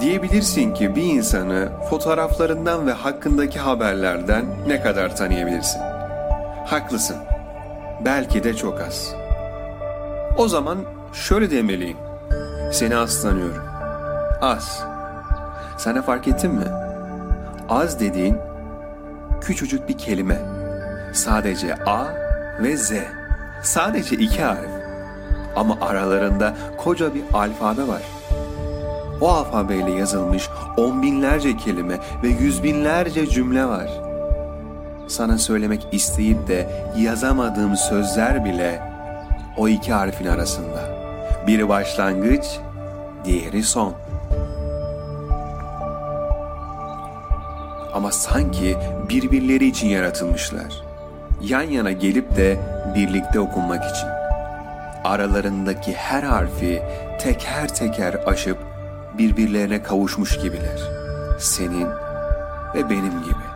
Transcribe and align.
Diyebilirsin 0.00 0.74
ki 0.74 0.96
bir 0.96 1.02
insanı 1.02 1.68
fotoğraflarından 1.90 2.86
ve 2.86 2.92
hakkındaki 2.92 3.58
haberlerden 3.58 4.44
ne 4.66 4.80
kadar 4.82 5.16
tanıyabilirsin? 5.16 5.80
Haklısın. 6.66 7.16
Belki 8.04 8.44
de 8.44 8.54
çok 8.54 8.80
az. 8.80 9.14
O 10.36 10.48
zaman 10.48 10.78
şöyle 11.12 11.50
demeliyim. 11.50 11.96
Seni 12.72 12.96
az 12.96 13.22
tanıyorum. 13.22 13.62
Az. 14.40 14.82
Sana 15.78 16.02
fark 16.02 16.28
ettin 16.28 16.54
mi? 16.54 16.64
Az 17.68 18.00
dediğin 18.00 18.38
küçücük 19.40 19.88
bir 19.88 19.98
kelime. 19.98 20.38
Sadece 21.14 21.74
A 21.74 22.06
ve 22.62 22.76
Z. 22.76 22.92
Sadece 23.62 24.16
iki 24.16 24.42
harf. 24.42 24.58
Ama 25.56 25.78
aralarında 25.80 26.54
koca 26.76 27.14
bir 27.14 27.22
alfabe 27.32 27.88
var. 27.88 28.02
O 29.20 29.28
alfabeyle 29.28 29.90
yazılmış 29.90 30.48
on 30.76 31.02
binlerce 31.02 31.56
kelime 31.56 31.98
ve 32.22 32.28
yüz 32.28 32.62
binlerce 32.62 33.26
cümle 33.26 33.64
var. 33.64 33.90
Sana 35.08 35.38
söylemek 35.38 35.86
isteyip 35.92 36.48
de 36.48 36.68
yazamadığım 36.98 37.76
sözler 37.76 38.44
bile 38.44 38.82
o 39.56 39.68
iki 39.68 39.92
harfin 39.92 40.26
arasında. 40.26 40.88
Biri 41.46 41.68
başlangıç, 41.68 42.44
diğeri 43.24 43.62
son. 43.62 43.94
Ama 47.94 48.12
sanki 48.12 48.76
birbirleri 49.08 49.66
için 49.66 49.88
yaratılmışlar. 49.88 50.82
Yan 51.42 51.62
yana 51.62 51.92
gelip 51.92 52.36
de 52.36 52.58
birlikte 52.94 53.40
okunmak 53.40 53.84
için. 53.84 54.08
Aralarındaki 55.04 55.92
her 55.92 56.22
harfi 56.22 56.82
teker 57.20 57.74
teker 57.74 58.14
aşıp 58.26 58.58
birbirlerine 59.18 59.82
kavuşmuş 59.82 60.38
gibiler. 60.38 60.80
Senin 61.38 61.88
ve 62.74 62.90
benim 62.90 63.22
gibi. 63.22 63.47